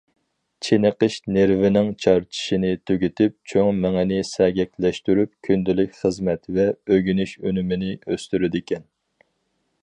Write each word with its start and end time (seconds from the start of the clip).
چېنىقىش 0.67 1.17
نېرۋىنىڭ 1.35 1.91
چارچىشىنى 2.05 2.71
تۈگىتىپ، 2.91 3.35
چوڭ 3.51 3.69
مېڭىنى 3.83 4.17
سەگەكلەشتۈرۈپ، 4.31 5.35
كۈندىلىك 5.49 5.95
خىزمەت 6.01 6.51
ۋە 6.57 6.67
ئۆگىنىش 6.89 7.37
ئۈنۈمىنى 7.51 7.95
ئۆستۈرىدىكەن. 8.09 8.91